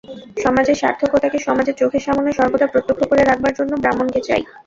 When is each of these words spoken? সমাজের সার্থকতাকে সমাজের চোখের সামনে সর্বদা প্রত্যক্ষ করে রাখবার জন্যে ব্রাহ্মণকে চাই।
সমাজের 0.37 0.77
সার্থকতাকে 0.81 1.37
সমাজের 1.39 1.75
চোখের 1.81 2.05
সামনে 2.07 2.29
সর্বদা 2.31 2.67
প্রত্যক্ষ 2.67 3.01
করে 3.07 3.21
রাখবার 3.23 3.53
জন্যে 3.57 3.75
ব্রাহ্মণকে 3.81 4.19
চাই। 4.27 4.41